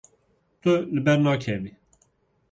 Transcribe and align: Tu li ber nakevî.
Tu 0.61 0.73
li 0.93 0.99
ber 1.05 1.19
nakevî. 1.25 1.71